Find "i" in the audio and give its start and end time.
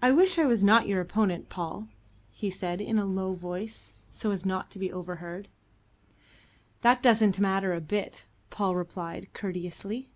0.00-0.12, 0.38-0.46